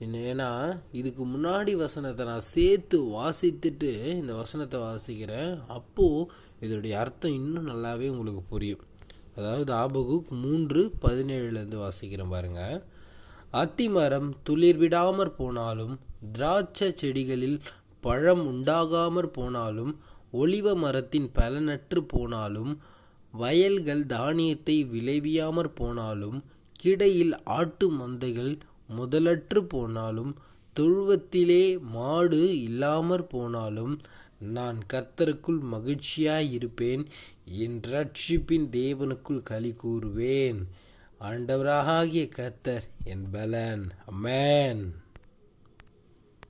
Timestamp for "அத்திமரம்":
13.52-14.28